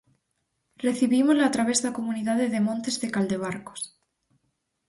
[0.85, 3.81] Recibímola a través da comunidade de montes de Caldebarcos.